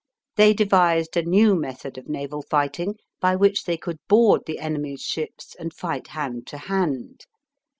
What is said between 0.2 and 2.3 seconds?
They devised a new method of